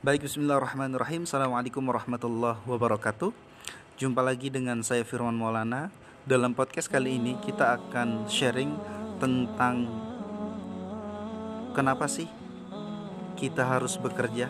Baik, 0.00 0.24
bismillahirrahmanirrahim. 0.24 1.28
Assalamualaikum 1.28 1.84
warahmatullahi 1.84 2.56
wabarakatuh. 2.64 3.36
Jumpa 4.00 4.24
lagi 4.24 4.48
dengan 4.48 4.80
saya 4.80 5.04
Firman 5.04 5.36
Maulana. 5.36 5.92
Dalam 6.24 6.56
podcast 6.56 6.88
kali 6.88 7.20
ini 7.20 7.36
kita 7.44 7.76
akan 7.76 8.24
sharing 8.24 8.80
tentang 9.20 9.84
kenapa 11.76 12.08
sih 12.08 12.24
kita 13.36 13.60
harus 13.60 14.00
bekerja. 14.00 14.48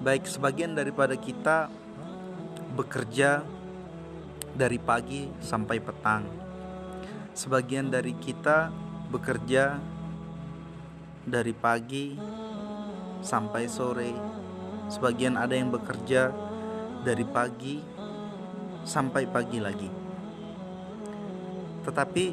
Baik, 0.00 0.24
sebagian 0.24 0.72
daripada 0.72 1.12
kita 1.12 1.68
bekerja 2.72 3.44
dari 4.56 4.80
pagi 4.80 5.28
sampai 5.44 5.84
petang. 5.84 6.24
Sebagian 7.36 7.92
dari 7.92 8.16
kita 8.16 8.72
bekerja 9.12 9.76
dari 11.28 11.52
pagi 11.52 12.16
sampai 13.24 13.64
sore. 13.66 14.12
Sebagian 14.92 15.40
ada 15.40 15.56
yang 15.56 15.72
bekerja 15.72 16.28
dari 17.00 17.24
pagi 17.24 17.80
sampai 18.84 19.24
pagi 19.24 19.58
lagi. 19.64 19.90
Tetapi 21.88 22.26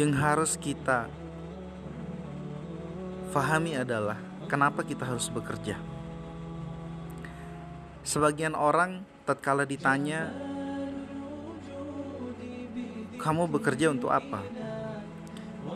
yang 0.00 0.16
harus 0.16 0.56
kita 0.56 1.12
fahami 3.30 3.76
adalah 3.76 4.16
kenapa 4.48 4.80
kita 4.80 5.04
harus 5.04 5.28
bekerja. 5.28 5.76
Sebagian 8.00 8.56
orang 8.56 9.04
tatkala 9.28 9.68
ditanya, 9.68 10.32
"Kamu 13.20 13.44
bekerja 13.46 13.92
untuk 13.92 14.08
apa?" 14.10 14.40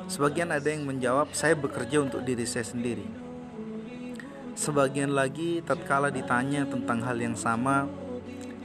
Sebagian 0.05 0.53
ada 0.53 0.69
yang 0.69 0.85
menjawab, 0.85 1.33
"Saya 1.33 1.57
bekerja 1.57 2.05
untuk 2.05 2.21
diri 2.25 2.45
saya 2.45 2.65
sendiri." 2.65 3.05
Sebagian 4.55 5.11
lagi 5.11 5.65
tatkala 5.65 6.13
ditanya 6.15 6.63
tentang 6.69 7.03
hal 7.03 7.19
yang 7.19 7.35
sama, 7.35 7.91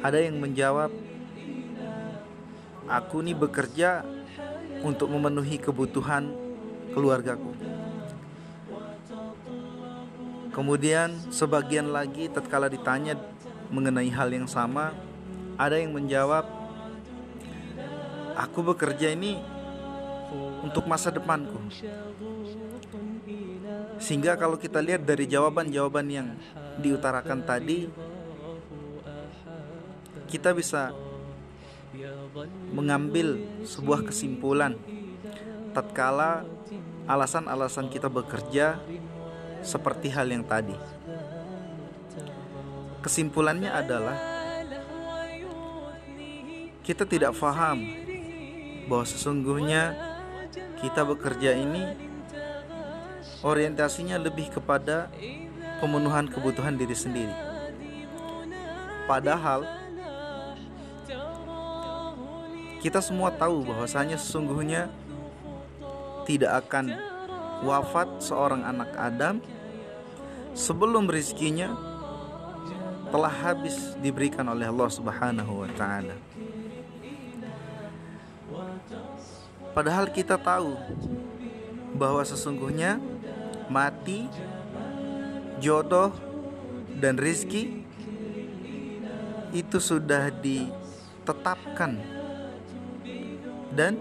ada 0.06 0.20
yang 0.22 0.38
menjawab, 0.38 0.94
"Aku 2.86 3.26
nih 3.26 3.34
bekerja 3.34 4.06
untuk 4.86 5.10
memenuhi 5.10 5.58
kebutuhan 5.58 6.30
keluargaku." 6.94 7.56
Kemudian 10.54 11.16
sebagian 11.32 11.90
lagi 11.90 12.28
tatkala 12.28 12.68
ditanya 12.68 13.16
mengenai 13.72 14.12
hal 14.12 14.28
yang 14.30 14.46
sama, 14.46 14.92
ada 15.56 15.80
yang 15.80 15.96
menjawab, 15.96 16.44
"Aku 18.36 18.62
bekerja 18.62 19.16
ini 19.16 19.40
untuk 20.64 20.86
masa 20.86 21.10
depanku. 21.10 21.58
Sehingga 24.00 24.40
kalau 24.40 24.56
kita 24.56 24.80
lihat 24.80 25.04
dari 25.04 25.28
jawaban-jawaban 25.28 26.08
yang 26.10 26.28
diutarakan 26.80 27.44
tadi, 27.44 27.90
kita 30.30 30.54
bisa 30.54 30.94
mengambil 32.70 33.42
sebuah 33.66 34.06
kesimpulan 34.06 34.78
tatkala 35.74 36.46
alasan-alasan 37.10 37.90
kita 37.90 38.06
bekerja 38.06 38.78
seperti 39.66 40.14
hal 40.14 40.30
yang 40.30 40.46
tadi. 40.46 40.78
Kesimpulannya 43.02 43.72
adalah 43.74 44.18
kita 46.86 47.06
tidak 47.06 47.34
paham 47.38 47.86
bahwa 48.90 49.06
sesungguhnya 49.06 49.94
kita 50.54 51.02
bekerja 51.06 51.54
ini 51.56 51.84
orientasinya 53.44 54.20
lebih 54.20 54.52
kepada 54.52 55.08
pemenuhan 55.80 56.28
kebutuhan 56.28 56.76
diri 56.76 56.96
sendiri. 56.96 57.36
Padahal 59.08 59.66
kita 62.80 63.04
semua 63.04 63.34
tahu 63.34 63.68
bahwasanya 63.68 64.16
sesungguhnya 64.16 64.88
tidak 66.24 66.68
akan 66.68 66.96
wafat 67.66 68.08
seorang 68.24 68.64
anak 68.64 68.94
Adam 68.96 69.44
sebelum 70.56 71.12
rizkinya 71.12 71.76
telah 73.10 73.34
habis 73.34 73.98
diberikan 74.00 74.46
oleh 74.48 74.70
Allah 74.70 74.90
Subhanahu 74.94 75.66
wa 75.66 75.70
taala. 75.74 76.16
Padahal 79.80 80.12
kita 80.12 80.36
tahu 80.36 80.76
bahwa 81.96 82.20
sesungguhnya 82.28 83.00
mati, 83.72 84.28
jodoh, 85.64 86.12
dan 87.00 87.16
rizki 87.16 87.88
itu 89.56 89.80
sudah 89.80 90.36
ditetapkan 90.36 91.96
dan 93.72 93.96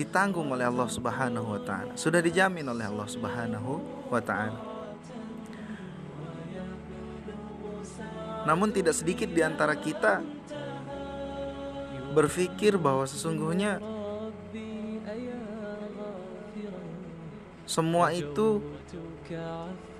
ditanggung 0.00 0.48
oleh 0.48 0.64
Allah 0.64 0.88
Subhanahu 0.88 1.52
wa 1.52 1.60
taala. 1.60 1.92
Sudah 1.92 2.24
dijamin 2.24 2.64
oleh 2.72 2.88
Allah 2.88 3.08
Subhanahu 3.12 3.84
wa 4.08 4.20
taala. 4.24 4.56
Namun 8.48 8.72
tidak 8.72 8.96
sedikit 8.96 9.28
di 9.28 9.44
antara 9.44 9.76
kita 9.76 10.24
berpikir 12.16 12.80
bahwa 12.80 13.04
sesungguhnya 13.04 13.95
Semua 17.66 18.14
itu 18.14 18.62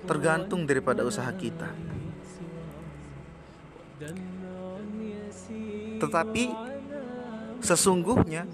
tergantung 0.07 0.63
daripada 0.63 1.03
usaha 1.03 1.27
kita. 1.35 1.67
Tetapi 5.99 6.43
sesungguhnya 7.59 8.47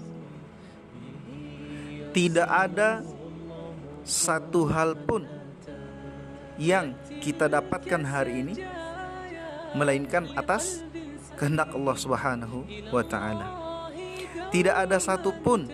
tidak 2.10 2.48
ada 2.48 3.06
satu 4.04 4.66
hal 4.66 4.98
pun 4.98 5.26
yang 6.58 6.94
kita 7.18 7.50
dapatkan 7.50 8.02
hari 8.06 8.46
ini 8.46 8.54
melainkan 9.74 10.30
atas 10.38 10.86
kehendak 11.34 11.74
Allah 11.74 11.96
Subhanahu 11.98 12.58
wa 12.94 13.02
taala. 13.02 13.46
Tidak 14.54 14.70
ada 14.70 15.02
satupun 15.02 15.66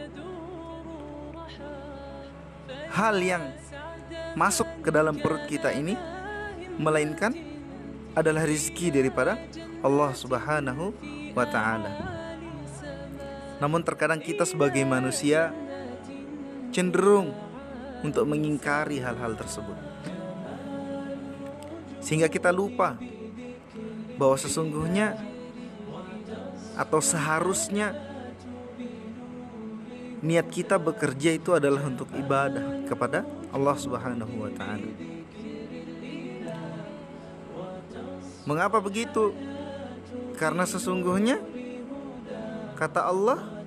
hal 3.01 3.17
yang 3.17 3.45
masuk 4.37 4.69
ke 4.85 4.93
dalam 4.93 5.17
perut 5.17 5.49
kita 5.49 5.73
ini 5.73 5.97
melainkan 6.77 7.33
adalah 8.13 8.45
rizki 8.45 8.93
daripada 8.93 9.41
Allah 9.81 10.13
Subhanahu 10.13 10.93
wa 11.33 11.47
taala. 11.49 11.93
Namun 13.61 13.81
terkadang 13.85 14.21
kita 14.21 14.45
sebagai 14.45 14.85
manusia 14.85 15.53
cenderung 16.73 17.33
untuk 18.05 18.25
mengingkari 18.29 19.01
hal-hal 19.01 19.37
tersebut. 19.37 19.77
Sehingga 22.01 22.33
kita 22.33 22.49
lupa 22.49 22.97
bahwa 24.17 24.37
sesungguhnya 24.41 25.21
atau 26.77 27.01
seharusnya 27.05 28.10
niat 30.21 30.47
kita 30.53 30.77
bekerja 30.77 31.37
itu 31.37 31.57
adalah 31.57 31.85
untuk 31.85 32.09
ibadah 32.13 32.85
kepada 32.85 33.25
Allah 33.53 33.77
Subhanahu 33.77 34.35
wa 34.41 34.51
taala. 34.53 34.91
Mengapa 38.45 38.81
begitu? 38.81 39.33
Karena 40.37 40.65
sesungguhnya 40.65 41.41
kata 42.77 43.05
Allah 43.05 43.61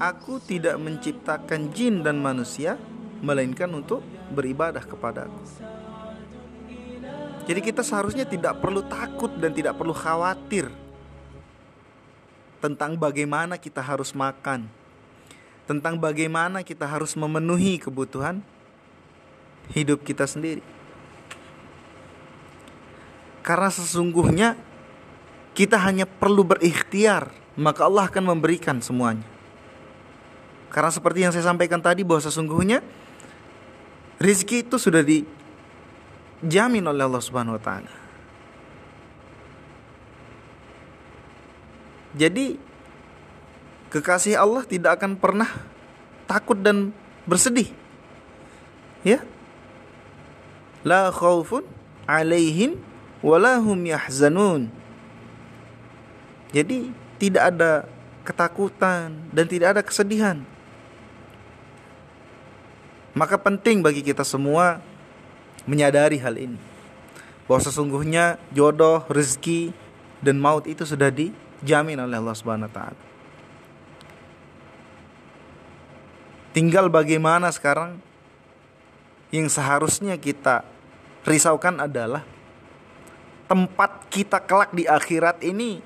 Aku 0.00 0.40
tidak 0.40 0.80
menciptakan 0.80 1.76
jin 1.76 2.00
dan 2.00 2.16
manusia 2.24 2.80
melainkan 3.20 3.68
untuk 3.68 4.00
beribadah 4.32 4.80
kepadaku. 4.80 5.44
Jadi 7.44 7.60
kita 7.60 7.84
seharusnya 7.84 8.24
tidak 8.24 8.64
perlu 8.64 8.80
takut 8.88 9.28
dan 9.36 9.52
tidak 9.52 9.76
perlu 9.76 9.92
khawatir 9.92 10.72
tentang 12.60 13.00
bagaimana 13.00 13.56
kita 13.56 13.80
harus 13.80 14.12
makan, 14.12 14.68
tentang 15.64 15.96
bagaimana 15.96 16.60
kita 16.60 16.84
harus 16.84 17.16
memenuhi 17.16 17.80
kebutuhan 17.80 18.44
hidup 19.72 20.04
kita 20.04 20.28
sendiri. 20.28 20.62
Karena 23.40 23.72
sesungguhnya 23.72 24.54
kita 25.56 25.80
hanya 25.80 26.04
perlu 26.04 26.44
berikhtiar, 26.44 27.32
maka 27.56 27.88
Allah 27.88 28.06
akan 28.06 28.36
memberikan 28.36 28.78
semuanya. 28.84 29.26
Karena 30.70 30.92
seperti 30.92 31.26
yang 31.26 31.32
saya 31.34 31.50
sampaikan 31.50 31.82
tadi 31.82 32.06
bahwa 32.06 32.22
sesungguhnya 32.22 32.78
rizki 34.22 34.62
itu 34.62 34.78
sudah 34.78 35.02
dijamin 35.02 36.84
oleh 36.86 37.02
Allah 37.02 37.24
Subhanahu 37.24 37.58
wa 37.58 37.62
taala. 37.62 37.99
Jadi 42.14 42.58
kekasih 43.90 44.38
Allah 44.38 44.66
tidak 44.66 44.98
akan 44.98 45.18
pernah 45.18 45.50
takut 46.26 46.58
dan 46.58 46.94
bersedih 47.26 47.70
Ya. 49.00 49.24
La 50.84 51.08
khaufun 51.08 51.64
alaihim 52.04 52.80
walahum 53.24 53.80
yahzanun. 53.84 54.68
Jadi 56.52 56.92
tidak 57.20 57.42
ada 57.54 57.72
ketakutan 58.24 59.16
dan 59.32 59.44
tidak 59.48 59.76
ada 59.76 59.82
kesedihan. 59.84 60.44
Maka 63.16 63.36
penting 63.40 63.82
bagi 63.84 64.04
kita 64.04 64.24
semua 64.24 64.80
menyadari 65.64 66.16
hal 66.20 66.36
ini. 66.36 66.60
Bahwa 67.44 67.60
sesungguhnya 67.60 68.38
jodoh, 68.54 69.02
rezeki 69.10 69.74
dan 70.22 70.38
maut 70.38 70.64
itu 70.68 70.86
sudah 70.86 71.10
dijamin 71.60 72.00
oleh 72.00 72.16
Allah 72.16 72.36
Subhanahu 72.36 72.72
taala. 72.72 73.02
Tinggal 76.50 76.90
bagaimana 76.90 77.46
sekarang 77.54 78.02
yang 79.30 79.46
seharusnya 79.46 80.18
kita 80.18 80.66
risaukan 81.22 81.78
adalah 81.78 82.26
tempat 83.46 84.10
kita 84.10 84.42
kelak 84.42 84.74
di 84.74 84.86
akhirat 84.86 85.46
ini 85.46 85.78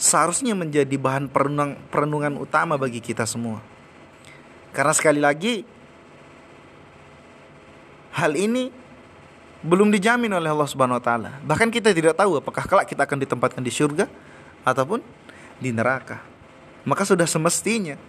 seharusnya 0.00 0.52
menjadi 0.52 0.96
bahan 0.96 1.28
perenung, 1.28 1.76
perenungan 1.88 2.36
utama 2.36 2.76
bagi 2.76 3.00
kita 3.00 3.24
semua. 3.24 3.64
Karena 4.72 4.92
sekali 4.92 5.20
lagi 5.20 5.64
hal 8.16 8.32
ini 8.36 8.72
belum 9.60 9.92
dijamin 9.92 10.32
oleh 10.32 10.48
Allah 10.48 10.68
Subhanahu 10.68 10.96
wa 10.96 11.04
taala. 11.04 11.30
Bahkan 11.44 11.68
kita 11.68 11.92
tidak 11.92 12.16
tahu 12.16 12.40
apakah 12.40 12.64
kelak 12.64 12.88
kita 12.88 13.04
akan 13.04 13.18
ditempatkan 13.20 13.60
di 13.60 13.72
surga 13.72 14.08
ataupun 14.64 15.04
di 15.60 15.70
neraka. 15.72 16.24
Maka 16.88 17.04
sudah 17.04 17.28
semestinya 17.28 18.00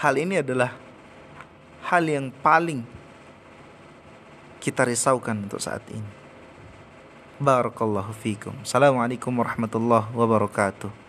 hal 0.00 0.16
ini 0.16 0.40
adalah 0.40 0.72
hal 1.92 2.04
yang 2.08 2.32
paling 2.40 2.84
kita 4.60 4.88
risaukan 4.88 5.44
untuk 5.44 5.60
saat 5.60 5.84
ini. 5.92 6.08
Barakallahu 7.40 8.12
fikum. 8.12 8.52
Assalamualaikum 8.64 9.32
warahmatullahi 9.32 10.12
wabarakatuh. 10.12 10.99